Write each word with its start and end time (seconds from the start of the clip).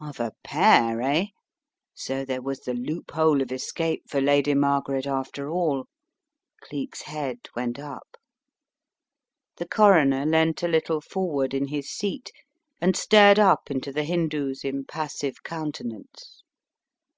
Of 0.00 0.18
a 0.18 0.32
pair, 0.42 1.02
eh? 1.02 1.26
So 1.92 2.24
there 2.24 2.40
was 2.40 2.60
the 2.60 2.72
loophole 2.72 3.42
of 3.42 3.52
escape 3.52 4.04
for 4.08 4.18
Lady 4.18 4.54
Margaret 4.54 5.06
after 5.06 5.50
all. 5.50 5.88
Cleek's 6.62 7.02
head 7.02 7.40
went 7.54 7.78
up. 7.78 8.16
The 9.56 9.68
coroner 9.68 10.24
leant 10.24 10.62
a 10.62 10.68
little 10.68 11.02
forward 11.02 11.52
in 11.52 11.66
his 11.68 11.90
seat 11.90 12.30
and 12.80 12.96
stared 12.96 13.38
up 13.38 13.70
into 13.70 13.92
the 13.92 14.04
Hindoo's 14.04 14.64
impassive 14.64 15.42
countenance. 15.42 16.42